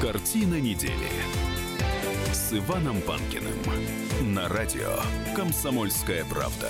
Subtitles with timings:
[0.00, 0.92] Картина недели
[2.30, 3.58] с Иваном Панкиным
[4.32, 4.94] на радио
[5.34, 6.68] «Комсомольская правда».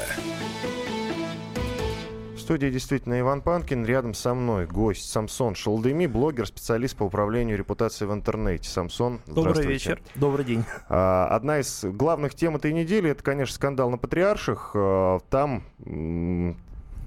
[2.35, 3.85] В студии действительно Иван Панкин.
[3.85, 8.67] Рядом со мной гость Самсон Шалдыми, блогер, специалист по управлению репутацией в интернете.
[8.67, 10.65] Самсон, Добрый вечер, добрый день.
[10.89, 14.71] А, одна из главных тем этой недели, это, конечно, скандал на Патриарших.
[14.75, 15.63] А, там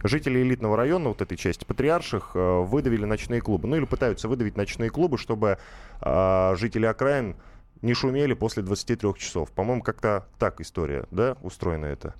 [0.03, 3.67] жители элитного района, вот этой части Патриарших, а, выдавили ночные клубы.
[3.67, 5.57] Ну или пытаются выдавить ночные клубы, чтобы
[6.01, 7.35] жители окраин
[7.81, 9.51] не шумели после 23 часов.
[9.51, 12.15] По-моему, как-то так история, да, устроена это?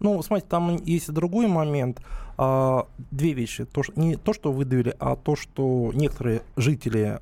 [0.00, 2.00] Ну, смотрите, там есть другой момент.
[2.36, 3.64] А, две вещи.
[3.64, 7.20] То, что, не то, что выдавили, а то, что некоторые жители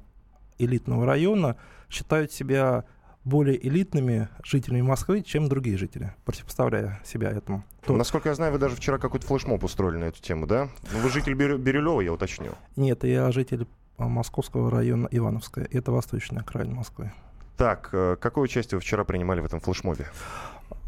[0.59, 1.57] элитного района
[1.89, 2.85] считают себя
[3.27, 7.65] более элитными жителями Москвы, чем другие жители, противопоставляя себя этому.
[7.85, 7.97] То...
[7.97, 10.69] Насколько я знаю, вы даже вчера какой-то флешмоб устроили на эту тему, да?
[10.93, 11.59] Ну, вы житель Бир...
[11.59, 12.53] Бирюлева, я уточню.
[12.77, 13.67] Нет, я житель
[13.99, 15.69] а, московского района Ивановская.
[15.73, 17.13] Это восточная окраина Москвы.
[17.57, 20.07] Так, э, какое участие вы вчера принимали в этом флешмобе?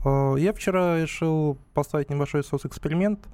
[0.05, 3.27] Э, я вчера решил поставить небольшой соцэксперимент,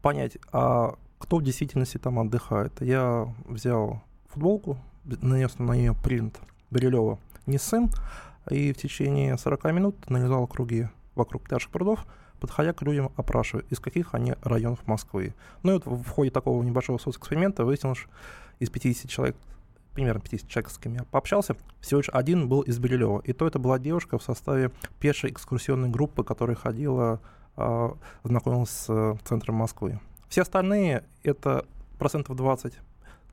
[0.00, 2.80] понять, а кто в действительности там отдыхает.
[2.80, 6.38] Я взял футболку, нанес на нее принт
[6.70, 7.90] Бирюлева не сын,
[8.50, 12.06] и в течение 40 минут нанизал круги вокруг пляжных прудов,
[12.40, 15.34] подходя к людям, опрашивая, из каких они районов Москвы.
[15.62, 18.10] Ну и вот в ходе такого небольшого соцэксперимента выяснилось, что
[18.58, 19.36] из 50 человек
[19.94, 23.20] примерно 50 человек, с кем я пообщался, всего лишь один был из Бирюлева.
[23.20, 27.20] И то это была девушка в составе пешей экскурсионной группы, которая ходила,
[27.56, 27.90] э,
[28.24, 30.00] знакомилась с э, центром Москвы.
[30.28, 31.64] Все остальные— это
[31.98, 32.74] процентов 20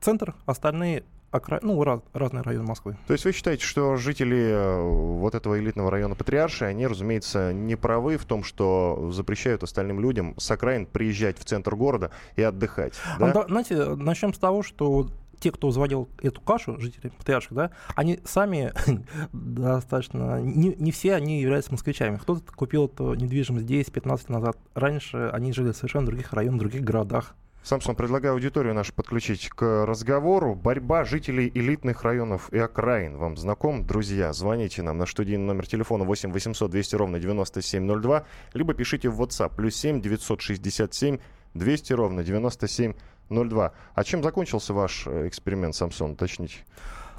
[0.00, 1.58] центр, остальные окра...
[1.62, 2.96] ну, раз, разные районы Москвы.
[3.06, 7.76] То есть вы считаете, что жители э, вот этого элитного района Патриарши, они, разумеется, не
[7.76, 12.94] правы в том, что запрещают остальным людям с окраин приезжать в центр города и отдыхать?
[13.18, 13.32] Да?
[13.32, 15.08] Да, знаете, начнем с того, что
[15.42, 18.72] те, кто заводил эту кашу, жители Патриарших, да, они сами
[19.32, 22.16] достаточно, не, не все они являются москвичами.
[22.16, 24.56] Кто-то купил эту недвижимость 10-15 назад.
[24.74, 27.34] Раньше они жили в совершенно других районах, в других городах.
[27.62, 30.56] Самсон, предлагаю аудиторию нашу подключить к разговору.
[30.56, 33.16] Борьба жителей элитных районов и окраин.
[33.16, 33.86] Вам знаком?
[33.86, 38.24] Друзья, звоните нам на студийный номер телефона 8 800 200 ровно 9702,
[38.54, 41.18] либо пишите в WhatsApp плюс 7 967
[41.54, 43.72] 200 ровно 9702.
[43.94, 46.56] А чем закончился ваш э, эксперимент, Самсон, уточните?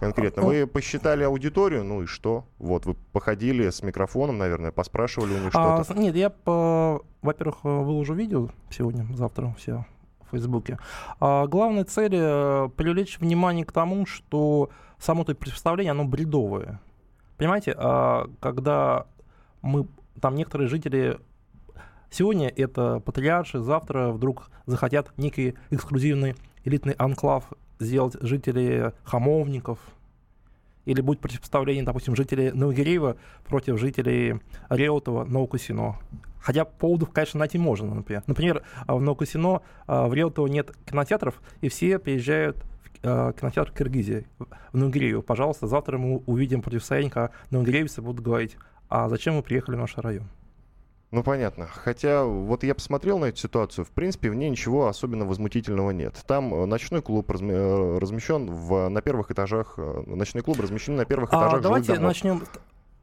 [0.01, 0.43] Конкретно.
[0.43, 2.45] Вы посчитали аудиторию, ну и что?
[2.57, 5.97] Вот, вы походили с микрофоном, наверное, поспрашивали у них а, что-то.
[5.97, 7.01] Нет, я, по...
[7.21, 9.85] во-первых, выложу видео сегодня, завтра все
[10.33, 10.77] Фейсбуке.
[11.19, 16.79] А главная цель э,— привлечь внимание к тому, что само это представление, оно бредовое.
[17.37, 19.07] Понимаете, а когда
[19.61, 19.87] мы,
[20.19, 21.19] там некоторые жители
[22.15, 29.79] Сегодня это патриарши, завтра вдруг захотят некий эксклюзивный элитный анклав сделать жители Хамовников,
[30.85, 33.17] или будет противопоставление, допустим, жителей Новогиреева
[33.47, 35.97] против жителей Реутова, Новокусино.
[36.43, 38.23] Хотя поводов, конечно, найти можно, например.
[38.27, 44.27] Например, в Новокусино, а, в Реутово нет кинотеатров, и все приезжают в а, кинотеатр Киргизии,
[44.39, 45.21] в Новогиреево.
[45.21, 48.57] Пожалуйста, завтра мы увидим противостояние, когда новогиреевцы будут говорить,
[48.89, 50.27] а зачем вы приехали в наш район?
[51.11, 51.67] Ну, понятно.
[51.67, 56.21] Хотя, вот я посмотрел на эту ситуацию, в принципе, в ней ничего особенно возмутительного нет.
[56.27, 60.95] Там э, ночной клуб разми- э, размещен в, на первых этажах, э, ночной клуб размещен
[60.95, 62.43] на первых этажах а, Давайте начнем.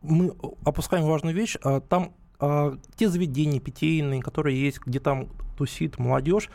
[0.02, 0.34] Мы
[0.64, 1.56] опускаем важную вещь.
[1.62, 6.48] А, там а, те заведения питейные, которые есть, где там тусит молодежь,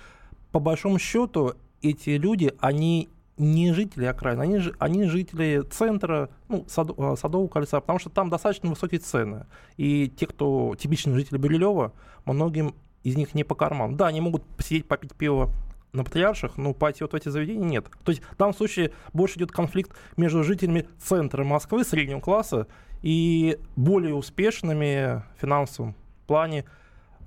[0.51, 6.90] по большому счету эти люди, они не жители окраины, они, они жители центра, ну, сад,
[6.97, 9.45] а, Садового кольца, потому что там достаточно высокие цены.
[9.78, 11.94] И те, кто типичные жители Бирюлева,
[12.25, 13.95] многим из них не по карману.
[13.95, 15.51] Да, они могут посидеть, попить пиво
[15.94, 17.85] на патриарших, но пойти вот в эти заведения нет.
[18.03, 22.68] То есть в данном случае больше идет конфликт между жителями центра Москвы, среднего класса,
[23.05, 25.93] и более успешными в финансовом
[26.25, 26.66] плане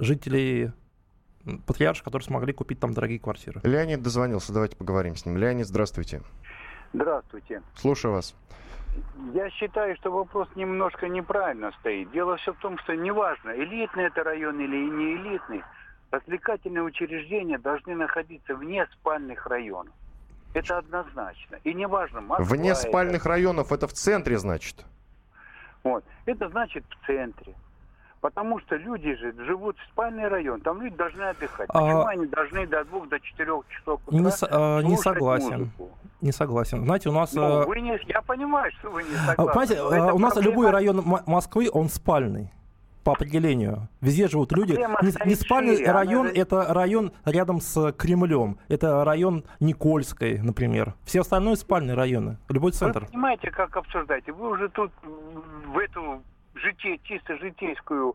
[0.00, 0.72] жителей
[1.66, 3.60] патриарши, которые смогли купить там дорогие квартиры.
[3.62, 5.36] Леонид дозвонился, давайте поговорим с ним.
[5.36, 6.22] Леонид, здравствуйте.
[6.92, 7.62] Здравствуйте.
[7.76, 8.34] Слушаю вас.
[9.32, 12.10] Я считаю, что вопрос немножко неправильно стоит.
[12.10, 15.62] Дело все в том, что неважно, элитный это район или не элитный,
[16.10, 19.94] развлекательные учреждения должны находиться вне спальных районов.
[20.54, 21.60] Это однозначно.
[21.62, 23.28] И неважно, Москва Вне спальных это...
[23.28, 24.84] районов это в центре, значит?
[25.84, 26.04] Вот.
[26.26, 27.54] Это значит в центре.
[28.20, 31.70] Потому что люди же живут в спальный район, там люди должны отдыхать.
[31.72, 31.78] А...
[31.78, 35.58] Почему они должны до двух, до четырех часов утра не, а, не согласен.
[35.58, 35.90] Музыку?
[36.20, 36.84] Не согласен.
[36.84, 37.32] Знаете, у нас...
[37.32, 39.76] Ну, вы не, я понимаю, что вы не а, согласны.
[39.76, 40.50] Понимаете, у нас проблема...
[40.50, 42.50] любой район Москвы, он спальный.
[43.08, 43.88] По определению.
[44.02, 44.72] Везде живут люди.
[44.72, 48.58] Не, спальный район это район рядом с Кремлем.
[48.68, 50.92] Это район Никольской, например.
[51.04, 52.36] Все остальные спальные районы.
[52.50, 53.00] Любой центр.
[53.00, 54.32] Вы понимаете, как обсуждаете?
[54.32, 56.22] Вы уже тут в эту
[56.54, 58.14] житие, чисто житейскую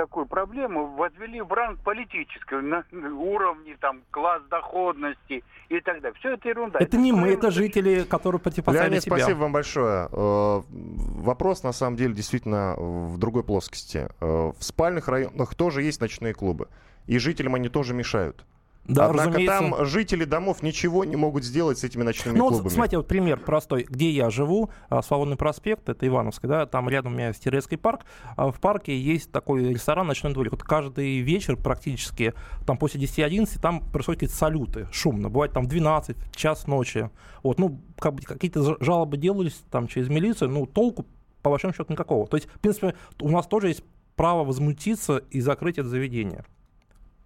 [0.00, 2.84] такую проблему возвели в ранг политического, на
[3.18, 6.18] уровне, там, класс доходности и так далее.
[6.20, 6.78] Все это ерунда.
[6.80, 9.16] Это не мы, это жители, которые противопоставили Леонид, себя.
[9.18, 10.08] спасибо вам большое.
[10.10, 14.08] Э, Вопрос, на самом деле, действительно в другой плоскости.
[14.20, 16.68] Э, В спальных районах тоже есть ночные клубы.
[17.06, 18.46] И жителям они тоже мешают.
[18.86, 19.58] Да, Однако разумеется.
[19.58, 22.72] там жители домов ничего не могут сделать с этими ночными Ну, вот клубами.
[22.74, 23.86] смотрите, вот пример простой.
[23.88, 27.76] Где я живу, а, Свободный проспект, это Ивановский, да, там рядом у меня есть Терецкий
[27.78, 28.04] парк.
[28.36, 30.52] А В парке есть такой ресторан «Ночной дворик».
[30.52, 32.34] Вот каждый вечер практически,
[32.66, 35.28] там после 10-11, там происходят какие-то салюты, шумно.
[35.28, 37.10] Бывает там в 12, час ночи.
[37.44, 41.06] Вот, ну, как бы какие-то жалобы делались там через милицию, ну, толку
[41.42, 42.26] по большому счету никакого.
[42.26, 43.84] То есть, в принципе, у нас тоже есть
[44.16, 46.44] право возмутиться и закрыть это заведение.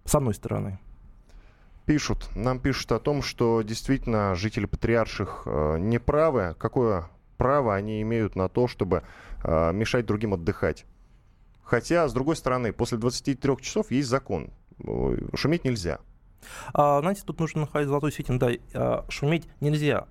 [0.03, 0.79] С одной стороны.
[1.85, 6.55] Пишут, нам пишут о том, что действительно жители патриарших э, не правы.
[6.57, 9.03] Какое право они имеют на то, чтобы
[9.43, 10.85] э, мешать другим отдыхать?
[11.63, 14.51] Хотя, с другой стороны, после 23 часов есть закон.
[15.35, 15.99] Шуметь нельзя.
[16.73, 18.39] А, знаете, тут нужно находить золотую середину.
[18.39, 20.07] Да, а, шуметь нельзя,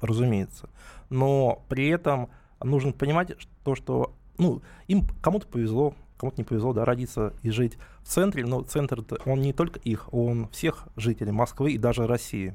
[0.00, 0.68] разумеется.
[1.08, 2.30] Но при этом
[2.62, 7.78] нужно понимать, что, что ну, им кому-то повезло, кому-то не повезло, да, родиться и жить
[8.02, 12.54] в центре, но центр, он не только их, он всех жителей Москвы и даже России.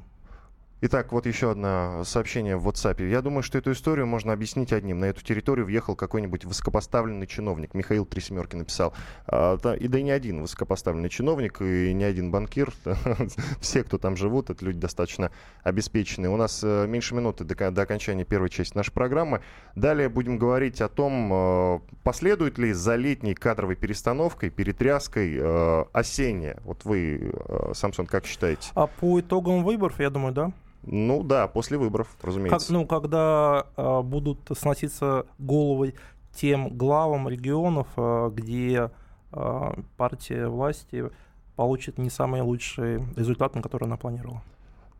[0.82, 3.08] Итак, вот еще одно сообщение в WhatsApp.
[3.08, 5.00] Я думаю, что эту историю можно объяснить одним.
[5.00, 7.72] На эту территорию въехал какой-нибудь высокопоставленный чиновник.
[7.72, 8.92] Михаил Три Семерки написал.
[9.26, 12.74] А, и да и не один высокопоставленный чиновник, и не один банкир.
[13.62, 15.30] Все, кто там живут, это люди достаточно
[15.62, 16.28] обеспеченные.
[16.28, 19.40] У нас э, меньше минуты до, до окончания первой части нашей программы.
[19.76, 26.58] Далее будем говорить о том, э, последует ли за летней кадровой перестановкой, перетряской э, осенняя.
[26.64, 27.32] Вот вы,
[27.72, 28.68] Самсон, как считаете?
[28.74, 30.52] А по итогам выборов, я думаю, да,
[30.86, 32.72] Ну да, после выборов, Как, разумеется.
[32.72, 35.94] ну, когда а, будут сноситься головы
[36.34, 38.90] тем главам регионов, а, где
[39.32, 41.10] а, партия власти
[41.56, 44.42] получит не самый лучший результат, на который она планировала.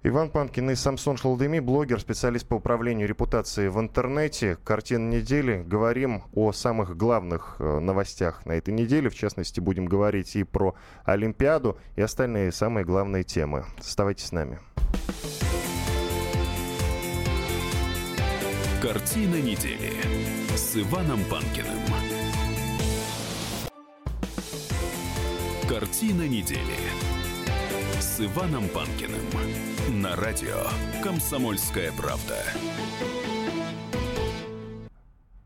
[0.02, 4.56] Иван Панкин и Самсон Шалдеми, блогер, специалист по управлению репутацией в интернете.
[4.62, 5.64] Картина недели.
[5.66, 9.10] Говорим о самых главных э, новостях на этой неделе.
[9.10, 13.64] В частности, будем говорить и про Олимпиаду, и остальные самые главные темы.
[13.78, 14.60] Оставайтесь с нами.
[18.86, 19.90] Картина недели
[20.54, 21.76] с Иваном Панкиным.
[25.68, 26.60] Картина недели
[27.98, 29.26] с Иваном Панкиным
[30.00, 30.68] на радио
[31.02, 32.40] «Комсомольская правда».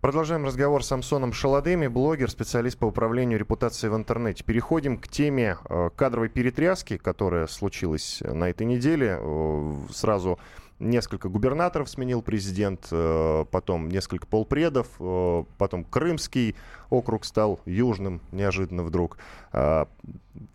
[0.03, 4.45] Продолжаем разговор с Самсоном Шаладеми, блогер, специалист по управлению репутацией в интернете.
[4.45, 9.19] Переходим к теме э, кадровой перетряски, которая случилась на этой неделе.
[9.19, 10.39] Э, Сразу
[10.81, 16.57] несколько губернаторов сменил президент, э, потом несколько полпредов, э, потом Крымский
[16.89, 19.19] округ стал южным неожиданно вдруг.
[19.53, 19.87] А,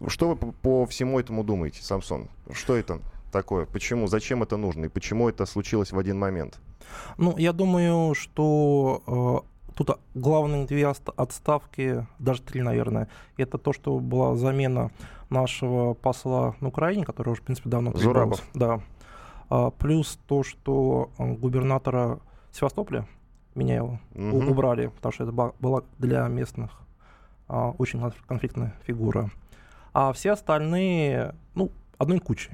[0.08, 2.28] Что вы по- всему этому думаете, Самсон?
[2.52, 3.00] Что это
[3.32, 3.66] такое?
[3.66, 4.08] Почему?
[4.08, 4.86] Зачем это нужно?
[4.86, 6.60] И почему это случилось в один момент?
[7.18, 13.08] Ну, я думаю, что э, тут главные две отставки, даже три, наверное,
[13.38, 14.92] это то, что была замена
[15.30, 18.42] нашего посла на Украине, который уже, в принципе, давно Зурабов.
[18.54, 18.82] Да.
[19.50, 22.20] А, плюс то, что э, губернатора
[22.52, 23.06] Севастополя
[23.54, 24.50] меня его у- Мгм.
[24.50, 26.72] убрали, потому что это была для местных
[27.48, 29.30] а, очень конф- конфликтная фигура.
[29.94, 32.50] А все остальные, ну, одной кучей.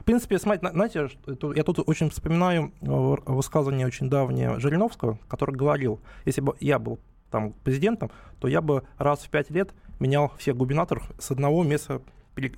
[0.00, 1.08] В принципе, смотрите, на- знаете,
[1.54, 2.86] я тут очень вспоминаю э,
[3.26, 6.98] высказывание очень давнее Жириновского, который говорил, если бы я был
[7.30, 12.02] там президентом, то я бы раз в пять лет менял всех губернаторов с одного места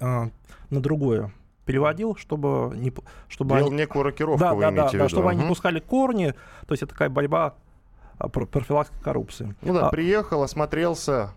[0.00, 0.30] а,
[0.70, 1.32] на другое
[1.68, 2.90] переводил, чтобы не
[3.28, 6.32] чтобы Делал они- некую рокировку, да, вы да, да, да, чтобы они не пускали корни,
[6.66, 7.56] то есть это такая борьба
[8.16, 9.54] а, пр- профилактика коррупции.
[9.60, 11.34] Ну да, А, приехал, осмотрелся,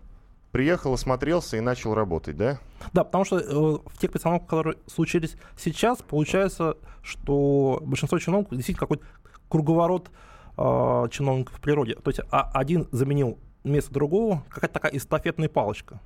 [0.50, 2.58] приехал, осмотрелся и начал работать, да?
[2.94, 8.80] Да, потому что э, в тех перестановках, которые случились сейчас, получается, что большинство чиновников действительно
[8.86, 9.04] какой-то
[9.50, 10.10] круговорот
[10.56, 11.96] э, чиновников в природе.
[11.96, 16.00] То есть а, один заменил место другого, какая-то такая эстафетная палочка.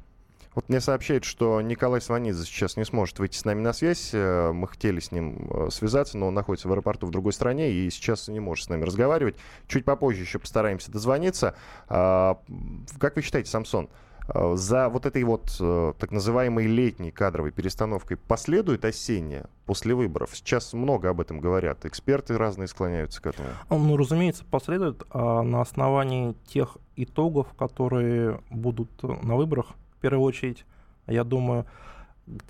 [0.57, 4.11] Вот мне сообщают, что Николай Сванидзе сейчас не сможет выйти с нами на связь.
[4.15, 7.71] Э, Мы хотели с ним э, связаться, но он находится в аэропорту в другой стране
[7.71, 9.37] и сейчас не может с нами разговаривать.
[9.69, 11.55] Чуть попозже еще постараемся дозвониться.
[11.89, 12.39] А,
[12.99, 13.91] Как вы считаете, Самсон,
[14.29, 15.53] Э, за вот этой вот
[15.99, 20.31] так называемой летней кадровой перестановкой последует осенняя после выборов?
[20.33, 21.85] Сейчас много об этом говорят.
[21.85, 23.49] Эксперты разные склоняются к этому.
[23.71, 29.67] Ну, разумеется, последует а на основании тех итогов, которые будут на выборах,
[29.99, 30.65] в первую очередь,
[31.07, 31.67] я думаю,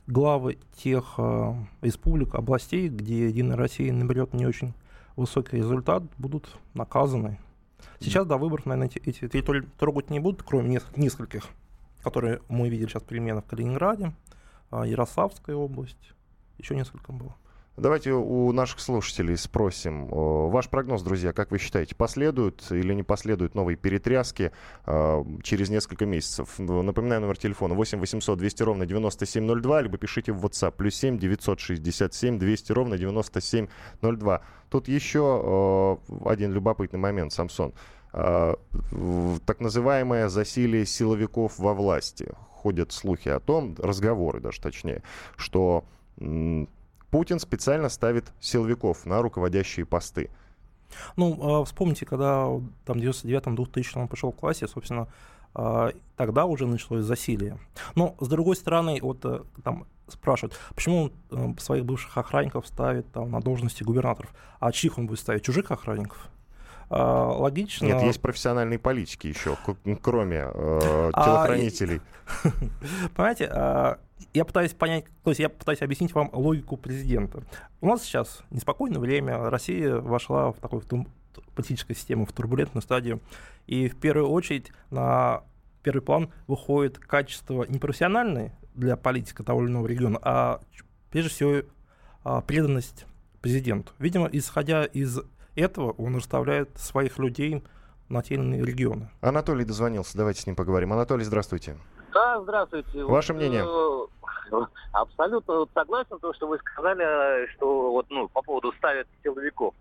[0.06, 4.72] главы тех э, республик, областей, где Единая Россия наберет не очень
[5.16, 7.38] высокий результат, будут наказаны.
[8.00, 11.44] Сейчас до выборов, наверное, эти, территории трогать не будут, кроме нескольких
[12.06, 14.12] которые мы видели сейчас перемены в Калининграде,
[14.70, 16.12] а, Ярославская область,
[16.56, 17.34] еще несколько было.
[17.76, 20.06] Давайте у наших слушателей спросим.
[20.06, 24.50] Ваш прогноз, друзья, как вы считаете, последуют или не последуют новые перетряски
[24.86, 26.58] э, через несколько месяцев?
[26.58, 32.38] Напоминаю, номер телефона 8 800 200 ровно 9702, либо пишите в WhatsApp плюс 7 967
[32.38, 34.40] 200 ровно 9702.
[34.70, 37.74] Тут еще э, один любопытный момент, Самсон.
[38.14, 38.54] Э,
[39.44, 42.32] так называемое засилие силовиков во власти.
[42.52, 45.02] Ходят слухи о том, разговоры даже точнее,
[45.36, 45.84] что
[47.10, 50.30] Путин специально ставит силовиков на руководящие посты.
[51.16, 52.46] Ну, а, вспомните, когда
[52.84, 55.08] там в 99-м, 2000 он пришел в классе, собственно,
[55.54, 57.58] а, тогда уже началось засилие.
[57.94, 63.10] Но, с другой стороны, вот э, там спрашивают, почему он э, своих бывших охранников ставит
[63.12, 66.28] там, на должности губернаторов, а чьих он будет ставить, чужих охранников?
[66.88, 67.86] А, логично.
[67.86, 69.56] Нет, есть профессиональные политики еще,
[70.02, 72.00] кроме э, телохранителей.
[72.44, 72.48] А,
[73.16, 73.98] понимаете, а,
[74.32, 77.42] я пытаюсь понять, то есть я пытаюсь объяснить вам логику президента.
[77.80, 80.82] У нас сейчас неспокойное время, Россия вошла в такую
[81.54, 83.20] политическую систему, в турбулентную стадию,
[83.66, 85.42] и в первую очередь на
[85.82, 90.60] первый план выходит качество не профессиональное для политика того или иного региона, а
[91.10, 91.62] прежде всего
[92.24, 93.06] а, преданность
[93.40, 93.92] президенту.
[93.98, 95.20] Видимо, исходя из
[95.54, 97.62] этого он расставляет своих людей
[98.08, 99.10] на те или иные регионы.
[99.20, 100.92] Анатолий дозвонился, давайте с ним поговорим.
[100.92, 101.76] Анатолий, здравствуйте.
[102.16, 103.04] Да, здравствуйте.
[103.04, 103.62] Ваше вот, мнение?
[103.62, 109.74] Э, абсолютно согласен с тем, что вы сказали, что вот, ну, по поводу ставят силовиков.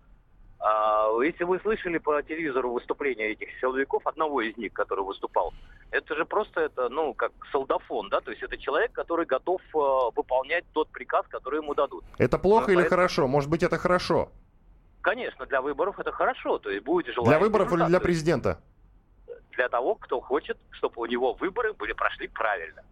[0.58, 5.54] А, если вы слышали по телевизору выступление этих силовиков, одного из них, который выступал,
[5.90, 9.78] это же просто это, ну, как солдафон, да, то есть это человек, который готов э,
[10.14, 12.04] выполнять тот приказ, который ему дадут.
[12.18, 13.26] Это плохо ну, или хорошо?
[13.28, 14.28] Может быть, это хорошо?
[15.00, 16.58] Конечно, для выборов это хорошо.
[16.58, 17.38] То есть будет желание...
[17.38, 18.58] Для выборов или для президента?
[19.56, 22.82] Для того, кто хочет, чтобы у него выборы были прошли правильно.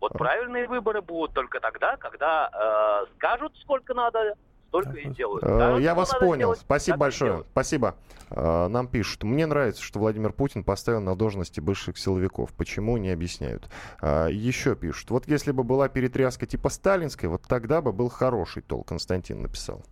[0.00, 4.34] Вот правильные выборы будут только тогда, когда э, скажут, сколько надо,
[4.68, 5.44] столько и делают.
[5.44, 6.48] Скажут, Я вас понял.
[6.48, 7.44] Делать, Спасибо большое.
[7.52, 7.94] Спасибо.
[8.30, 9.22] Э, нам пишут.
[9.22, 12.52] Мне нравится, что Владимир Путин поставил на должности бывших силовиков.
[12.54, 13.68] Почему, не объясняют.
[14.00, 15.10] Э, еще пишут.
[15.10, 19.82] Вот если бы была перетряска типа сталинской, вот тогда бы был хороший толк, Константин написал.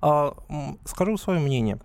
[0.00, 0.34] А,
[0.84, 1.78] скажу свое мнение.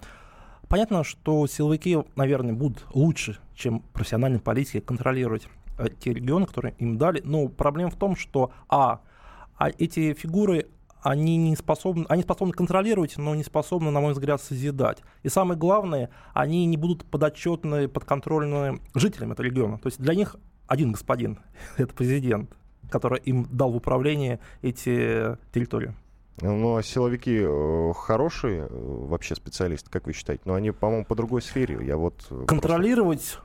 [0.73, 6.97] Понятно, что силовики, наверное, будут лучше, чем профессиональные политики, контролировать э, те регионы, которые им
[6.97, 7.21] дали.
[7.23, 9.01] Но проблема в том, что а,
[9.55, 10.65] а эти фигуры
[11.03, 14.97] они не способны, они способны контролировать, но не способны, на мой взгляд, созидать.
[15.21, 19.77] И самое главное, они не будут подотчетны, подконтрольны жителям этого региона.
[19.77, 21.37] То есть для них один господин,
[21.77, 22.49] это президент,
[22.89, 25.93] который им дал в управление эти территории.
[26.41, 30.41] Ну, а силовики э, хорошие э, вообще специалисты, как вы считаете?
[30.45, 31.77] Но они, по-моему, по другой сфере.
[31.85, 33.41] Я вот э, Контролировать просто...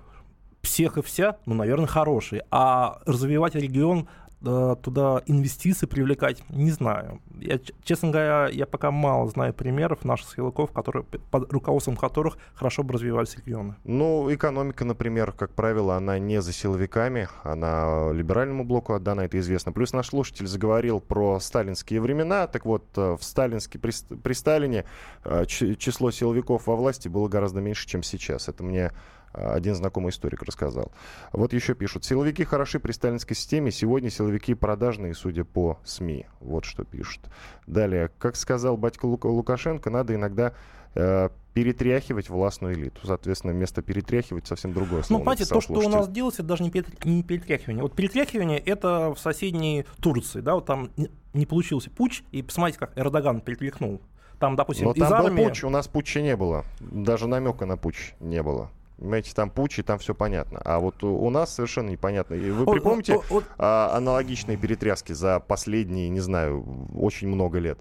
[0.62, 2.45] всех и вся, ну, наверное, хорошие.
[2.50, 4.09] А развивать регион
[4.40, 7.21] туда инвестиции привлекать, не знаю.
[7.40, 12.83] Я, честно говоря, я пока мало знаю примеров наших силовиков, которые, под руководством которых хорошо
[12.83, 13.75] бы развивались регионы.
[13.85, 19.73] Ну, экономика, например, как правило, она не за силовиками, она либеральному блоку отдана, это известно.
[19.73, 22.47] Плюс наш слушатель заговорил про сталинские времена.
[22.47, 24.85] Так вот, э, в сталинский, при, при Сталине
[25.25, 28.49] э, число силовиков во власти было гораздо меньше, чем сейчас.
[28.49, 28.92] Это мне
[29.32, 30.92] один знакомый историк рассказал.
[31.32, 32.04] Вот еще пишут.
[32.04, 33.70] Силовики хороши при сталинской системе.
[33.70, 36.26] Сегодня силовики продажные, судя по СМИ.
[36.40, 37.23] Вот что пишут.
[37.66, 38.11] Далее.
[38.18, 40.54] Как сказал батька Лукашенко, надо иногда
[40.94, 43.06] э, перетряхивать властную элиту.
[43.06, 45.18] Соответственно, вместо перетряхивать совсем другое слово.
[45.18, 47.82] Ну, понимаете, то, что у нас делается, это даже не, перетряхивание.
[47.82, 50.90] Вот перетряхивание это в соседней Турции, да, вот там
[51.35, 54.00] не получился путь, и посмотрите, как Эрдоган перетряхнул.
[54.38, 55.37] Там, допустим, Но там армии...
[55.37, 56.64] был путь, у нас путча не было.
[56.80, 58.70] Даже намека на путь не было.
[58.99, 60.61] Понимаете, там пучи, там все понятно.
[60.64, 62.35] А вот у нас совершенно непонятно.
[62.35, 63.21] И вы припомните
[63.57, 66.64] а, аналогичные перетряски за последние, не знаю,
[66.95, 67.78] очень много лет?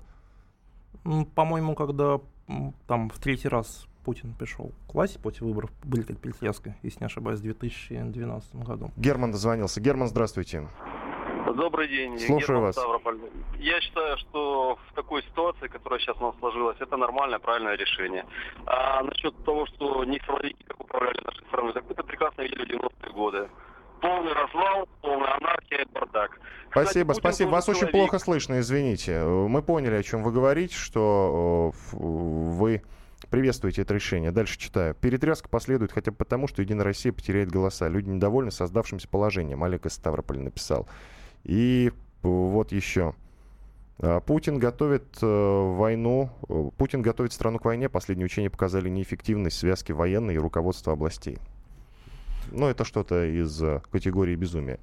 [1.34, 2.20] По-моему, когда
[2.86, 7.08] там в третий раз Путин пришел к власти после выборов, были как перетряски, если не
[7.08, 8.92] ошибаюсь, в 2012 году.
[8.96, 9.82] Герман дозвонился.
[9.82, 10.68] Герман, здравствуйте.
[11.54, 12.20] Добрый день.
[12.20, 12.75] Слушаю вас.
[12.75, 13.20] Ставрополь.
[13.58, 18.25] Я считаю, что в такой ситуации, которая сейчас у нас сложилась, это нормальное, правильное решение.
[18.66, 22.84] А насчет того, что не силовики, как управляли нашей страной, так это прекрасно видели в
[22.84, 23.50] 90-е годы.
[24.00, 24.88] Полный развал,
[26.84, 27.50] Спасибо, Путин спасибо.
[27.50, 27.96] Вас очень человек.
[27.96, 29.24] плохо слышно, извините.
[29.24, 32.84] Мы поняли, о чем вы говорите, что э, вы
[33.30, 34.32] приветствуете это решение.
[34.32, 34.94] Дальше читаю.
[34.96, 37.88] Перетряска последует хотя бы потому, что Единая Россия потеряет голоса.
[37.88, 39.63] Люди недовольны создавшимся положением.
[39.63, 40.88] Олег из Ставрополя написал.
[41.44, 41.91] И
[42.22, 43.13] вот еще.
[44.00, 47.89] А, Путин готовит э, войну, э, Путин готовит страну к войне.
[47.89, 51.39] Последние учения показали неэффективность связки военной и руководства областей.
[52.51, 54.79] Ну, это что-то из э, категории безумия.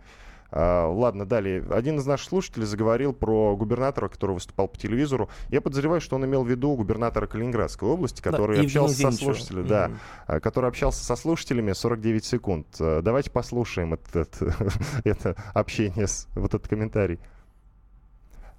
[0.56, 1.64] А, ладно, далее.
[1.68, 5.28] Один из наших слушателей заговорил про губернатора, который выступал по телевизору.
[5.48, 9.66] Я подозреваю, что он имел в виду губернатора Калининградской области, который Да, общался со слушателями.
[9.66, 9.90] Да,
[10.28, 12.68] а, который общался со слушателями 49 секунд.
[12.78, 14.40] Э, Давайте послушаем этот,
[15.04, 16.06] это общение,
[16.36, 17.18] вот этот комментарий.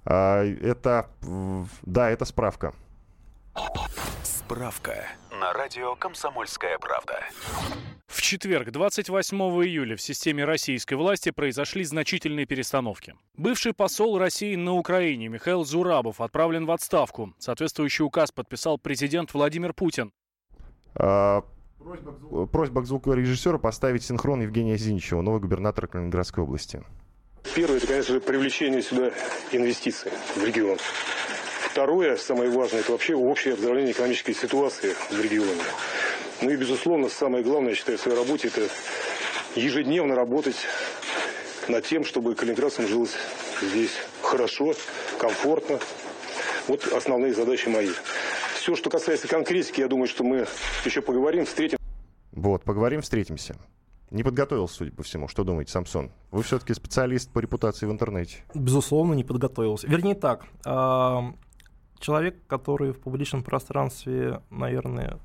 [0.04, 1.08] А, Это,
[1.82, 2.74] да, это справка.
[4.22, 7.20] Справка на радио «Комсомольская правда».
[8.06, 13.14] В четверг, 28 июля, в системе российской власти произошли значительные перестановки.
[13.36, 17.34] Бывший посол России на Украине Михаил Зурабов отправлен в отставку.
[17.38, 20.12] Соответствующий указ подписал президент Владимир Путин.
[20.94, 21.42] А,
[22.52, 26.82] Просьба к звукорежиссеру поставить синхрон Евгения Зиничева, новый губернатор Калининградской области.
[27.54, 29.12] Первое, это, конечно же, привлечение сюда
[29.52, 30.78] инвестиций в регион.
[31.70, 35.62] Второе, самое важное, это вообще общее оздоровление экономической ситуации в регионе.
[36.42, 38.68] Ну и, безусловно, самое главное, я считаю, в своей работе, это
[39.54, 40.56] ежедневно работать
[41.68, 43.16] над тем, чтобы калининградцам жилось
[43.62, 44.74] здесь хорошо,
[45.18, 45.78] комфортно.
[46.68, 47.90] Вот основные задачи мои.
[48.54, 50.46] Все, что касается конкретики, я думаю, что мы
[50.84, 51.78] еще поговорим, встретим.
[52.32, 53.56] Вот, поговорим, встретимся.
[54.10, 55.28] Не подготовился, судя по всему.
[55.28, 56.12] Что думаете, Самсон?
[56.30, 58.44] Вы все-таки специалист по репутации в интернете.
[58.54, 59.88] Безусловно, не подготовился.
[59.88, 61.32] Вернее так, а,
[61.98, 65.18] человек, который в публичном пространстве, наверное,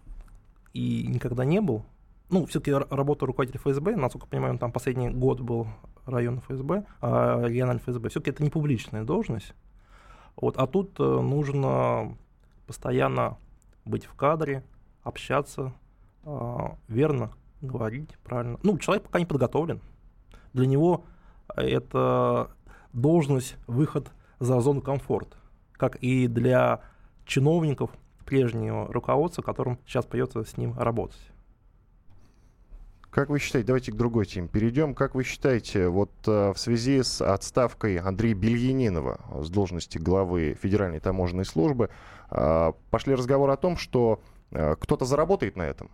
[0.74, 1.86] и никогда не был,
[2.32, 5.68] ну, все-таки работа руководителя ФСБ, насколько я понимаю, он там последний год был
[6.06, 9.54] район ФСБ, а, региональный ФСБ, все-таки это не публичная должность.
[10.38, 12.18] Вот, а тут э, нужно
[12.68, 13.38] постоянно
[13.84, 14.64] быть в кадре,
[15.04, 15.74] общаться,
[16.24, 18.58] а, верно говорить правильно.
[18.64, 19.82] Ну, человек пока не подготовлен.
[20.54, 21.04] Для него
[21.54, 22.50] это
[22.94, 24.10] должность, выход
[24.40, 25.36] за зону комфорта,
[25.74, 26.82] как и для
[27.26, 27.92] чиновников
[28.26, 31.22] прежнего руководства, которым сейчас придется с ним работать.
[33.12, 34.96] Как вы считаете, давайте к другой теме перейдем.
[34.96, 41.02] Как вы считаете, вот э, в связи с отставкой Андрея Бельянинова с должности главы Федеральной
[41.02, 41.90] таможенной службы
[42.30, 45.92] э, пошли разговоры о том, что э, кто-то заработает на этом?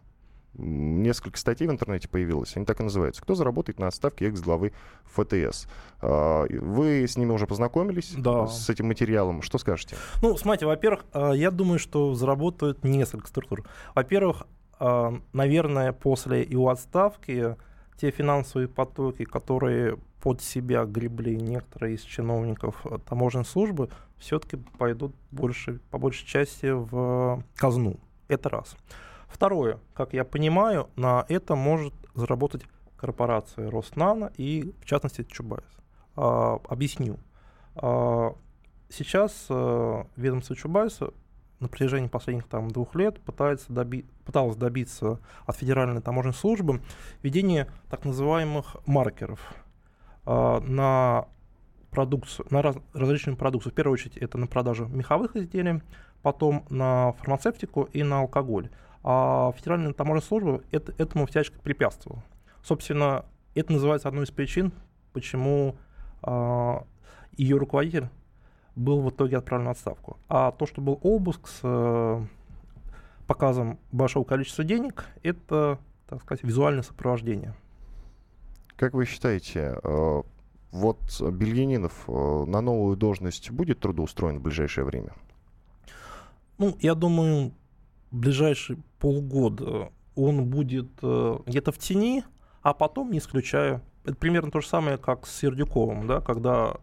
[0.57, 3.21] Несколько статей в интернете появилось, они так и называются.
[3.21, 4.73] Кто заработает на отставке экс-главы
[5.05, 5.67] ФТС?
[6.01, 8.47] Э, Вы с ними уже познакомились, Да.
[8.47, 9.41] с этим материалом?
[9.43, 9.95] Что скажете?
[10.21, 13.67] Ну, смотрите, во-первых, э, я думаю, что заработают несколько структур.
[13.93, 14.47] Во-первых,
[14.79, 17.55] э, наверное, после его отставки
[17.99, 25.79] те финансовые потоки, которые под себя гребли некоторые из чиновников таможенной службы, все-таки пойдут больше,
[25.91, 27.99] по большей части в казну.
[28.27, 28.75] Это раз.
[29.27, 32.63] Второе, как я понимаю, на это может заработать
[32.95, 35.65] корпорация Роснано и, в частности, Чубайс.
[36.15, 37.19] А, объясню.
[37.75, 38.33] А,
[38.89, 41.13] сейчас э, ведомство Чубайса
[41.59, 46.81] на протяжении последних там, двух лет пытается доби- пыталось добиться от Федеральной таможенной службы
[47.21, 49.39] введения так называемых маркеров
[50.25, 51.27] а, на
[51.91, 53.71] продукцию, на раз- различную продукцию.
[53.71, 55.81] В первую очередь это на продажу меховых изделий,
[56.21, 58.69] потом на фармацевтику и на алкоголь.
[59.03, 62.23] А Федеральная таможенная служба это, этому всячески препятствовала.
[62.63, 64.73] Собственно, это называется одной из причин,
[65.13, 65.75] почему
[66.21, 66.85] а,
[67.37, 68.09] ее руководитель
[68.75, 70.17] был в итоге отправлен в отставку.
[70.29, 72.25] А то, что был обыск с э,
[73.25, 77.55] показом большого количества денег, это, так сказать, визуальное сопровождение.
[78.75, 80.21] Как вы считаете, э,
[80.71, 85.13] вот Бельянинов э, на новую должность будет трудоустроен в ближайшее время?
[86.59, 87.53] Ну, я думаю,
[88.11, 92.23] ближайшие полгода он будет э, где-то в тени,
[92.61, 96.77] а потом, не исключаю, это примерно то же самое, как с Сердюковым, да, когда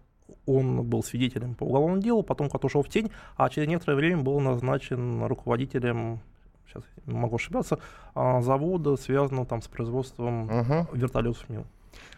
[0.46, 4.22] он был свидетелем по уголовному делу, потом как ушел в тень, а через некоторое время
[4.22, 6.20] был назначен руководителем,
[6.66, 7.78] сейчас могу ошибаться,
[8.14, 10.88] а, завода, связанного там с производством Мгм.
[10.92, 11.64] вертолетов МИЛ.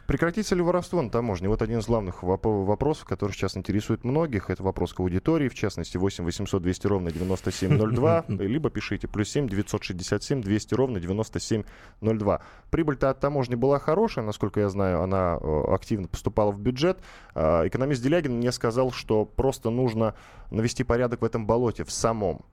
[0.06, 1.48] Прекратится ли воровство на таможне?
[1.48, 4.50] Вот один из главных воп- вопросов, который сейчас интересует многих.
[4.50, 9.48] Это вопрос к аудитории, в частности, 8 800 200 ровно 9702, либо пишите плюс 7
[9.48, 12.40] 967 200 ровно 9702.
[12.70, 16.98] Прибыль-то от таможни была хорошая, насколько я знаю, она э, активно поступала в бюджет.
[17.34, 20.14] А, Экономист Делягин мне сказал, что просто нужно
[20.52, 22.44] навести порядок в этом болоте, в самом.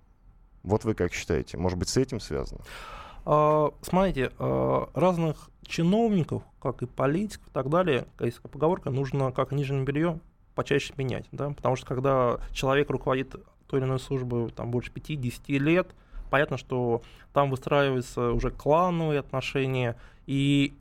[0.64, 1.58] Вот вы как считаете?
[1.58, 2.62] Может быть, с этим связано?
[3.26, 9.52] А, Смотрите, а, разных чиновников, как и политиков и так далее, есть поговорка, нужно как
[9.52, 10.20] нижнее белье
[10.56, 13.36] почаще менять, да, потому что когда человек руководит
[13.68, 15.96] той или иной службой там больше 5-10 лет,
[16.30, 17.02] понятно, что
[17.34, 20.74] там выстраиваются уже клановые отношения, и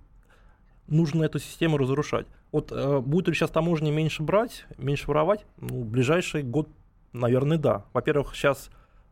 [0.89, 2.27] нужно эту систему разрушать.
[2.51, 5.47] Вот э, будет ли сейчас таможни меньше брать, меньше воровать?
[5.59, 6.69] Ну, ближайший год,
[7.13, 7.85] наверное, да.
[7.95, 8.71] Во-первых, сейчас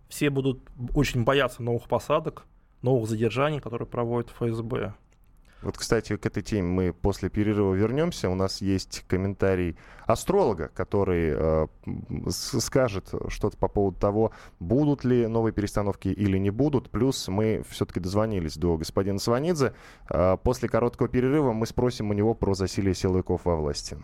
[0.08, 0.60] все будут
[0.94, 2.44] очень бояться новых посадок,
[2.82, 4.94] новых задержаний, которые проводит ФСБ.
[5.62, 8.30] Вот, кстати, к этой теме мы после перерыва вернемся.
[8.30, 11.66] У нас есть комментарий астролога, который э,
[12.30, 16.90] скажет что-то по поводу того, будут ли новые перестановки или не будут.
[16.90, 19.74] Плюс мы все-таки дозвонились до господина Сванидзе.
[20.08, 23.98] Э, после короткого перерыва мы спросим у него про засилие силовиков во власти.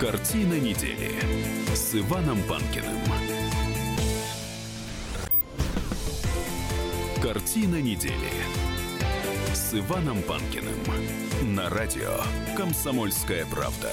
[0.00, 1.10] Картина недели
[1.74, 3.37] с Иваном Панкиным.
[7.28, 8.14] Картина недели
[9.52, 10.72] с Иваном Панкиным
[11.54, 12.08] на радио
[12.56, 13.90] «Комсомольская правда».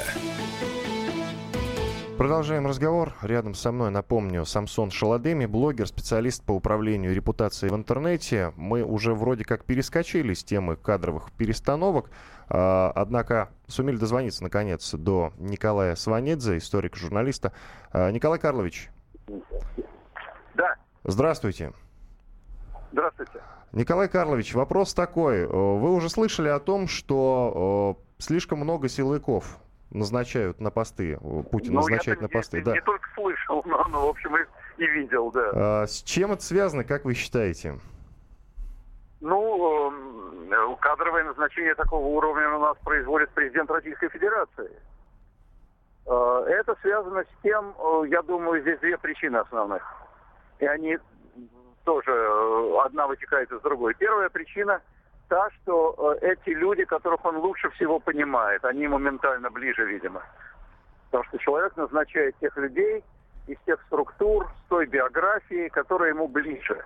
[2.17, 3.13] Продолжаем разговор.
[3.21, 8.53] Рядом со мной, напомню, Самсон Шаладеми, блогер, специалист по управлению репутацией в интернете.
[8.55, 12.09] Мы уже вроде как перескочили с темы кадровых перестановок,
[12.47, 17.51] а, однако сумели дозвониться, наконец, до Николая Сванидзе, историка-журналиста.
[17.91, 18.89] А, Николай Карлович.
[19.27, 20.75] Да.
[21.03, 21.65] Здравствуйте.
[21.73, 21.84] Здравствуйте.
[23.75, 25.39] Николай Карлович, вопрос такой.
[25.39, 29.57] Э, вы уже слышали о том, что э, слишком много силовиков
[29.91, 32.57] назначают на посты, э, Путин ну, назначает на посты.
[32.57, 32.73] Не, да.
[32.73, 34.45] не только слышал, но, но, в общем, и,
[34.77, 35.51] и видел, да.
[35.53, 37.79] А, с чем это связано, как вы считаете?
[39.19, 39.91] Ну,
[40.79, 44.71] кадровое назначение такого уровня у нас производит президент Российской Федерации.
[46.05, 47.73] Это связано с тем,
[48.07, 49.81] я думаю, здесь две причины основных.
[50.59, 50.99] И они
[51.85, 53.93] тоже э, одна вытекает из другой.
[53.93, 54.81] Первая причина
[55.29, 60.21] та, что э, эти люди, которых он лучше всего понимает, они моментально ближе, видимо.
[61.05, 63.03] Потому что человек назначает тех людей
[63.47, 66.83] из тех структур, с той биографией, которая ему ближе.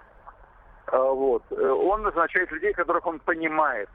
[0.87, 1.43] А, вот.
[1.51, 3.89] Э, он назначает людей, которых он понимает.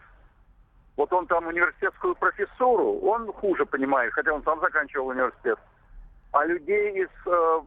[0.96, 5.58] Вот он там университетскую профессуру, он хуже понимает, хотя он сам заканчивал университет.
[6.32, 7.60] А людей из э,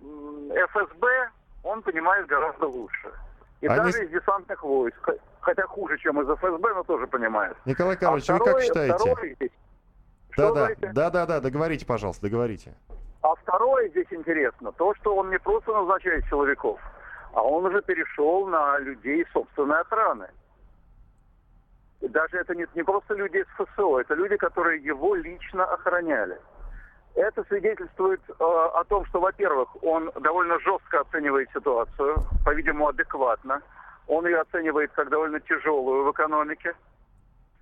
[0.67, 1.30] ФСБ
[1.63, 3.12] он понимает гораздо лучше.
[3.62, 3.91] И Они...
[3.91, 5.10] даже из десантных войск.
[5.41, 7.56] Хотя хуже, чем из ФСБ, но тоже понимает.
[7.65, 8.96] Николай а Карлович, а второй, вы как считаете?
[8.96, 9.38] Второй
[10.38, 12.74] да, да, да, да, да, договорите, пожалуйста, договорите.
[13.22, 16.80] А второе здесь интересно, то, что он не просто назначает силовиков,
[17.34, 20.28] а он уже перешел на людей собственной охраны.
[22.02, 26.39] И даже это не, не просто люди из ФСО, это люди, которые его лично охраняли.
[27.15, 33.62] Это свидетельствует э, о том, что, во-первых, он довольно жестко оценивает ситуацию, по-видимому, адекватно.
[34.08, 36.74] Он ее оценивает как довольно тяжелую в экономике,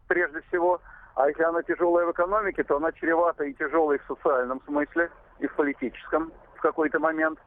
[0.08, 0.82] прежде всего.
[1.16, 5.48] А если она тяжелая в экономике, то она чревата и тяжелой в социальном смысле, и
[5.48, 7.40] в политическом в какой-то момент.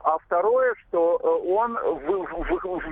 [0.00, 1.78] А второе, что э, он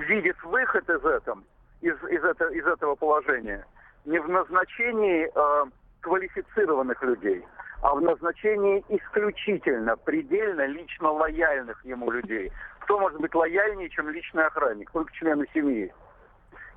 [0.07, 1.43] видит выход из, этом,
[1.81, 3.65] из, из, это, из этого положения
[4.07, 5.65] не в назначении э,
[6.01, 7.45] квалифицированных людей,
[7.81, 12.51] а в назначении исключительно, предельно лично лояльных ему людей.
[12.79, 14.91] Кто может быть лояльнее, чем личный охранник?
[14.91, 15.93] Только члены семьи.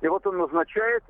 [0.01, 1.03] И вот он назначает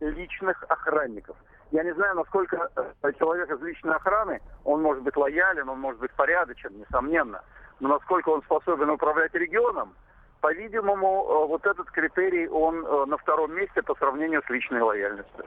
[0.00, 1.36] личных охранников.
[1.70, 6.00] Я не знаю, насколько э, человек из личной охраны, он может быть лоялен, он может
[6.00, 7.42] быть порядочен, несомненно.
[7.80, 9.94] Но насколько он способен управлять регионом,
[10.40, 15.44] по-видимому, э, вот этот критерий, он э, на втором месте по сравнению с личной лояльностью.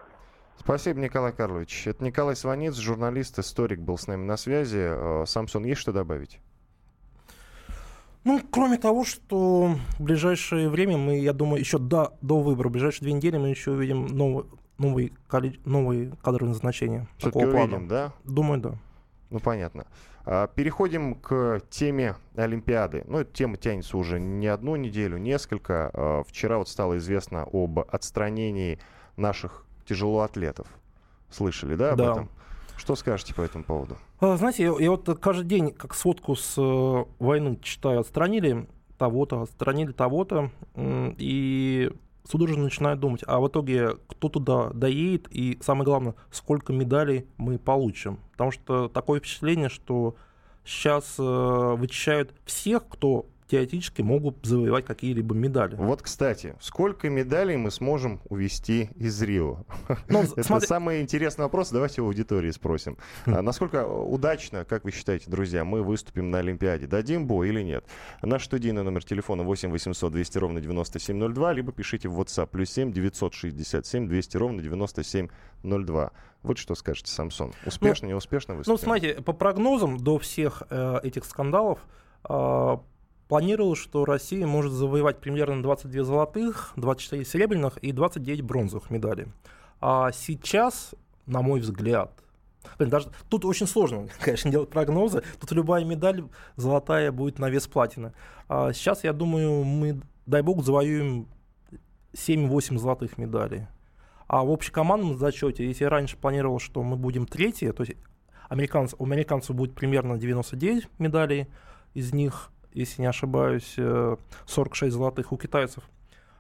[0.64, 1.88] Спасибо, Николай Карлович.
[1.88, 4.78] Это Николай Сванец, журналист, историк был с нами на связи.
[4.80, 6.40] Э, Самсон, есть что добавить?
[8.24, 12.72] Ну, кроме того, что в ближайшее время мы, я думаю, еще до, до выбора, в
[12.74, 14.46] ближайшие две недели мы еще увидим новый,
[14.78, 15.14] новый,
[15.66, 17.08] новые кадровые назначения.
[17.18, 18.14] Все-таки увидим, да?
[18.24, 18.74] Думаю, да.
[19.32, 19.88] Ну, понятно.
[20.26, 23.04] А, переходим к теме Олимпиады.
[23.08, 25.90] Ну, эта тема тянется уже не одну неделю, несколько.
[25.92, 28.78] А, вчера вот стало известно об отстранении
[29.18, 30.68] наших тяжелоатлетов.
[31.30, 32.12] Слышали, да, об да.
[32.12, 32.30] этом?
[32.78, 33.98] Что скажете по этому поводу?
[34.20, 38.00] А, знаете, я, я вот каждый день как сводку с э, войны читаю.
[38.00, 38.68] Отстранили
[38.98, 41.92] того-то, отстранили того-то, и
[42.30, 47.58] судорожно начинаю думать, а в итоге кто туда доедет, и самое главное, сколько медалей мы
[47.58, 48.20] получим.
[48.32, 50.16] Потому что такое впечатление, что
[50.64, 55.76] сейчас э, вычищают всех, кто теоретически могут завоевать какие-либо медали.
[55.76, 59.66] Вот, кстати, сколько медалей мы сможем увести из Рио?
[60.08, 61.70] Ну, Это смотри- самый интересный вопрос.
[61.70, 62.98] Давайте у аудитории спросим.
[63.26, 66.88] А Насколько удачно, как вы считаете, друзья, мы выступим на Олимпиаде?
[66.88, 67.84] Дадим бой или нет?
[68.22, 72.94] Наш студийный номер телефона 8 800 200 ровно 9702, либо пишите в WhatsApp плюс 7
[72.94, 76.12] 967 200 ровно 9702.
[76.44, 77.52] Вот что скажете, Самсон.
[77.66, 78.80] Успешно, неуспешно Ну, выступим?
[78.84, 81.80] смотрите, по прогнозам до всех э, этих скандалов
[82.28, 82.78] э,
[83.32, 89.28] планировалось, что Россия может завоевать примерно 22 золотых, 24 серебряных и 29 бронзовых медалей.
[89.80, 90.94] А сейчас,
[91.28, 92.12] на мой взгляд,
[92.78, 95.24] блин, даже тут очень сложно, конечно, делать прогнозы.
[95.40, 96.26] Тут любая медаль
[96.58, 98.12] золотая будет на вес платины.
[98.50, 101.30] А сейчас, я думаю, мы, дай бог, завоюем
[102.12, 103.68] 7-8 золотых медалей.
[104.28, 107.96] А в общекомандном зачете, если я раньше планировал, что мы будем третьи, то есть
[108.50, 111.48] американцы, у американцев будет примерно 99 медалей,
[111.94, 115.84] из них, если не ошибаюсь, э, 46 золотых, у китайцев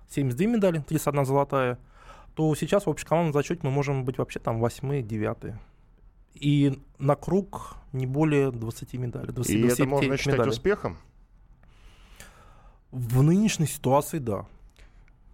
[0.10, 1.78] 72 медали, 31 золотая,
[2.36, 5.56] то сейчас в общекомандном зачете мы можем быть вообще там 8 9
[6.36, 9.34] И на круг не более 20 медалей.
[9.34, 10.52] 20, И это 29 можно считать медалей.
[10.52, 10.98] успехом?
[12.91, 14.46] В нынешней ситуации, да.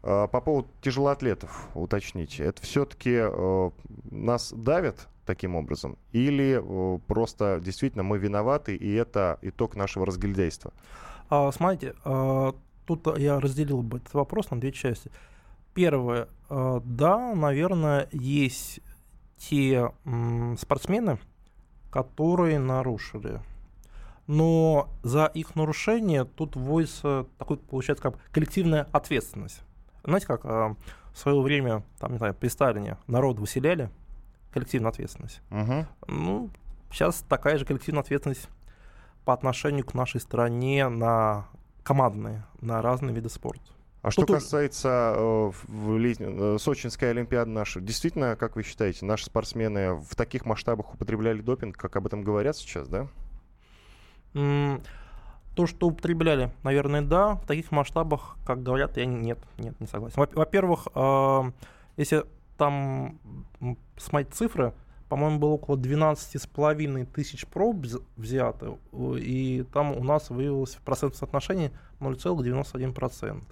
[0.10, 3.24] А, По поводу тяжелоатлетов, уточните, это все-таки
[4.10, 5.98] нас давят таким образом?
[6.14, 10.72] Или э, просто действительно мы виноваты, и это итог нашего разгильдяйства?
[11.30, 15.12] А, смотрите, а, тут я разделил бы этот вопрос на две части.
[15.74, 18.80] Первое, а, да, наверное, есть
[19.38, 21.20] те м, спортсмены,
[21.92, 23.42] которые нарушили.
[24.26, 29.67] Но за их нарушение тут вводится такой, получается, как коллективная ответственность.
[30.08, 30.76] Знаете, как а,
[31.14, 33.90] в свое время, там, не знаю, при Сталине народ выселяли,
[34.54, 35.42] коллективная ответственность.
[35.50, 35.86] Мгм.
[36.08, 36.50] Ну,
[36.92, 38.48] сейчас такая же коллективная ответственность
[39.26, 41.48] по отношению к нашей стране на
[41.84, 43.66] командные, на разные виды спорта.
[44.02, 49.06] А что Тут касается э, в летней- э, Сочинской Олимпиады нашей, действительно, как вы считаете,
[49.06, 53.08] наши спортсмены в таких масштабах употребляли допинг, как об этом говорят сейчас, да?
[54.34, 54.82] М,
[55.58, 57.36] То, что употребляли, наверное, да.
[57.36, 60.16] В таких масштабах, как говорят, я нет, нет, не согласен.
[60.18, 61.52] Во- Во-первых, а,
[61.98, 62.24] если
[62.58, 63.18] там
[63.98, 64.74] смотреть цифры,
[65.10, 70.82] по-моему, было около 12,5 тысяч проб вз- взято, э, и там у нас выявилось в
[70.82, 73.44] процентном соотношении 0,91%.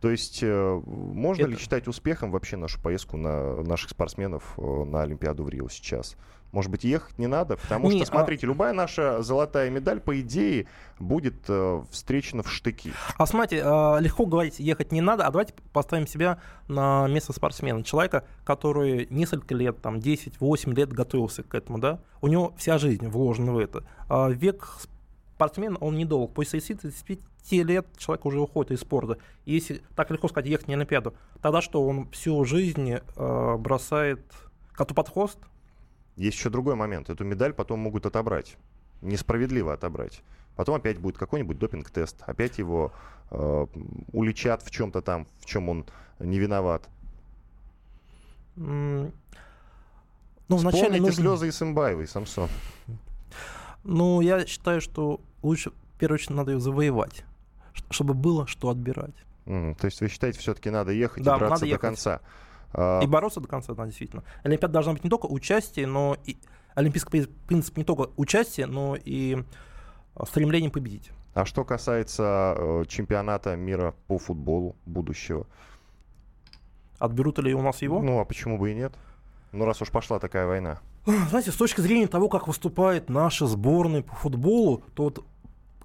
[0.00, 4.62] То есть э, можно ли Это- считать успехом вообще нашу поездку на наших спортсменов э,
[4.84, 6.16] на Олимпиаду в Рио сейчас?
[6.52, 7.58] Может быть, ехать не надо?
[7.58, 10.66] Потому Не, что, а- смотрите, любая наша золотая медаль, по идее,
[10.98, 12.92] будет э, встречена в штыки.
[13.18, 17.84] А смотрите, а, легко говорить, ехать не надо, а давайте поставим себя на место спортсмена.
[17.84, 23.06] Человека, который несколько лет, там, 10-8 лет готовился к этому, да, у него вся жизнь
[23.06, 23.84] вложена в это.
[24.08, 24.66] А Век
[25.40, 26.34] спортсмена, он недолг.
[26.34, 27.18] После 35
[27.64, 29.16] лет человек уже уходит из спорта.
[29.46, 34.20] И если так легко сказать, ехать на Олимпиаду, тогда что, он всю жизнь э, бросает
[34.72, 35.38] коту под хвост?
[36.16, 37.08] Есть еще другой момент.
[37.08, 38.56] Эту медаль потом могут отобрать.
[39.00, 40.20] Несправедливо отобрать.
[40.56, 42.22] Потом опять будет какой-нибудь допинг-тест.
[42.26, 42.92] Опять его
[43.30, 43.66] э,
[44.12, 45.86] уличат в чем-то там, в чем он
[46.18, 46.86] не виноват.
[48.58, 49.10] М,
[50.48, 51.12] Ну, Вспомните нужно...
[51.12, 52.50] слезы Исымбаевой, Самсон.
[53.84, 57.24] Ну, я считаю, что лучше, в первую очередь, надо ее завоевать,
[57.90, 59.14] чтобы было что отбирать.
[59.46, 61.80] М, то есть вы считаете, все-таки надо ехать Да, и драться надо до ехать.
[61.80, 62.20] конца?
[62.72, 64.22] А, И бороться до конца, да, действительно.
[64.44, 66.36] Олимпиада должна быть не только участие, но и...
[66.76, 69.42] Олимпийский при- принцип не только участие, но и
[70.14, 71.10] а, стремление победить.
[71.34, 75.46] А что касается э, чемпионата мира по футболу будущего?
[76.98, 78.00] Отберут ли у нас его?
[78.02, 78.92] Ну, а почему бы и нет?
[79.52, 80.80] Ну, раз уж пошла такая война.
[81.06, 85.24] Знаете, с точки зрения того, как выступает наша сборная по футболу, то вот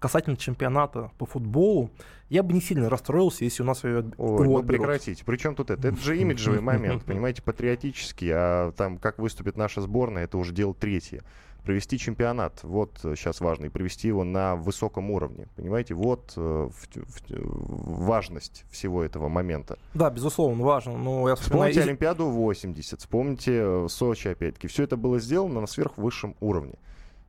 [0.06, 1.90] касательно чемпионата по футболу,
[2.30, 4.68] я бы не сильно расстроился, если у нас ее Ой, его ну отберут.
[4.68, 5.24] прекратите.
[5.26, 5.88] Причем тут это?
[5.88, 8.30] Это же имиджевый момент, понимаете, патриотический.
[8.32, 11.24] А там, как выступит наша сборная, это уже дело третье.
[11.64, 15.48] Провести чемпионат, вот сейчас важно, и провести его на высоком уровне.
[15.56, 19.80] Понимаете, вот э, в- в- важность всего этого момента.
[19.96, 20.96] Да, безусловно, важно.
[20.96, 21.72] Но я вспоминаю...
[21.72, 24.68] Вспомните Олимпиаду 80, вспомните э, Сочи опять-таки.
[24.68, 26.76] Все это было сделано на сверхвысшем уровне.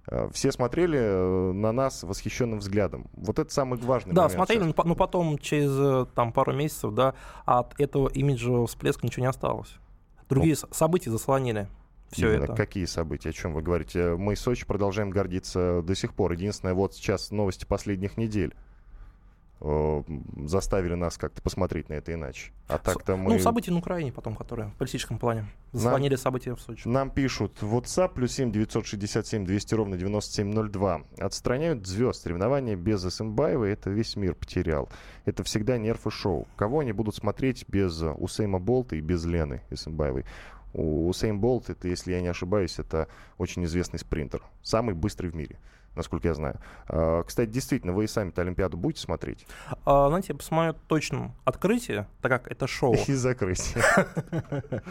[0.09, 3.07] Э, Все смотрели э, на нас восхищенным взглядом.
[3.15, 4.35] Вот это самый важный Да, момент.
[4.37, 4.67] смотрели, сейчас.
[4.69, 7.15] но, по- но потом через э, там, пару месяцев, да,
[7.45, 9.75] от этого имиджевого всплеска ничего не осталось.
[10.29, 11.69] Другие с- события заслонили
[12.11, 12.55] все Именно это.
[12.55, 14.15] Какие события, о чем вы говорите?
[14.17, 16.33] Мы Сочи продолжаем гордиться до сих пор.
[16.33, 18.55] Единственное, вот сейчас новости последних недель.
[19.61, 20.03] Э,
[20.45, 22.53] заставили нас как-то посмотреть на это иначе.
[22.69, 23.35] А так-то мы...
[23.35, 25.47] Ну, события на Украине потом, которые в политическом плане.
[25.73, 26.87] Заслонили нам, события в Сочи.
[26.89, 31.03] Нам пишут WhatsApp плюс 7 967 200 ровно 9702.
[31.19, 32.23] Отстраняют звезд.
[32.23, 34.89] Соревнования без Исымбаева это весь мир потерял.
[35.25, 36.47] Это всегда нерв и шоу.
[36.57, 40.25] Кого они будут смотреть без Усейма Болта и без Лены Исымбаевой?
[40.73, 44.43] У Усейм Болт, это, если я не ошибаюсь, это очень известный спринтер.
[44.63, 45.59] Самый быстрый в мире
[45.97, 46.61] насколько я знаю.
[46.89, 49.47] А, кстати, действительно, вы и сами-то Олимпиаду будете смотреть?
[49.85, 52.95] А, знаете, я посмотрю точно открытие, так как это шоу.
[53.07, 53.83] И закрытие.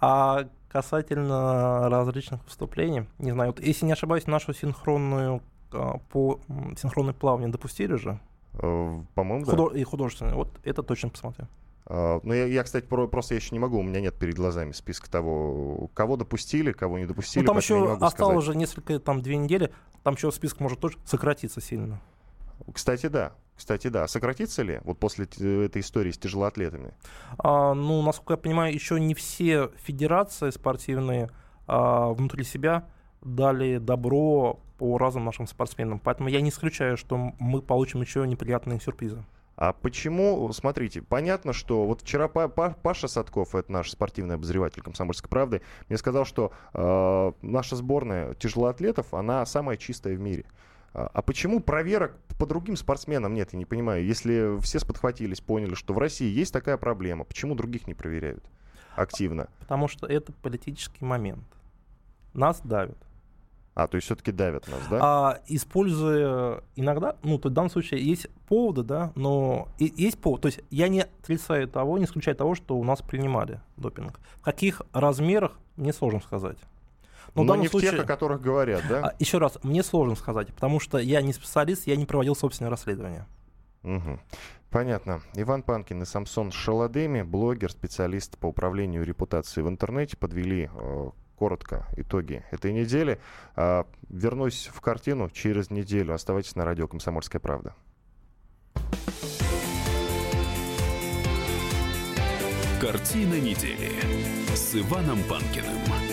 [0.00, 6.40] А касательно различных выступлений, не знаю, вот, если не ошибаюсь, нашу синхронную а, по
[6.76, 8.20] синхронной плаванию допустили же?
[8.54, 9.78] Э, по-моему, да.
[9.78, 10.36] И художественную.
[10.36, 11.46] Вот это точно посмотрю.
[11.88, 14.34] Uh, ну, я, я, кстати, про, просто я еще не могу, у меня нет перед
[14.34, 17.42] глазами списка того, кого допустили, кого не допустили.
[17.42, 18.36] Ну, там еще осталось сказать.
[18.36, 19.72] уже несколько, там, две недели,
[20.02, 21.98] там еще список может тоже сократиться сильно.
[22.74, 23.32] Кстати, да.
[23.56, 24.06] Кстати, да.
[24.06, 26.92] Сократится ли вот после этой истории с тяжелоатлетами?
[27.38, 31.30] А, ну, насколько я понимаю, еще не все федерации спортивные
[31.66, 32.86] а, внутри себя
[33.22, 35.98] дали добро по разным нашим спортсменам.
[35.98, 39.24] Поэтому я не исключаю, что мы получим еще неприятные сюрпризы.
[39.58, 45.62] А почему, смотрите, понятно, что вот вчера Паша Садков, это наш спортивный обозреватель «Комсомольской правды»,
[45.88, 50.44] мне сказал, что э, наша сборная тяжелоатлетов, она самая чистая в мире.
[50.94, 54.04] А, а почему проверок по другим спортсменам нет, я не понимаю.
[54.04, 58.44] Если все сподхватились, поняли, что в России есть такая проблема, почему других не проверяют
[58.94, 59.48] активно?
[59.58, 61.42] Потому что это политический момент.
[62.32, 63.07] Нас давят.
[63.78, 64.98] А, то есть все-таки давят нас, да?
[65.00, 70.40] А, используя иногда, ну, то в данном случае есть поводы, да, но и, есть повод.
[70.40, 74.18] То есть я не отрицаю того, не исключаю того, что у нас принимали допинг.
[74.40, 76.58] В каких размерах, мне сложно сказать.
[77.36, 79.10] Но, но не случае, в тех, о которых говорят, да?
[79.10, 82.70] А, еще раз, мне сложно сказать, потому что я не специалист, я не проводил собственное
[82.70, 83.26] расследование.
[83.84, 84.18] Угу.
[84.70, 85.22] Понятно.
[85.34, 91.86] Иван Панкин и Самсон Шаладеми, блогер, специалист по управлению репутацией в интернете, подвели э, коротко
[91.96, 93.20] итоги этой недели.
[93.54, 96.14] А, вернусь в картину через неделю.
[96.14, 97.74] Оставайтесь на радио «Комсомольская правда».
[102.80, 103.90] Картина недели
[104.54, 106.07] с Иваном Панкиным.